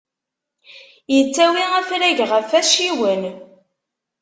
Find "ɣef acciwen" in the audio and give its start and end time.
2.31-3.23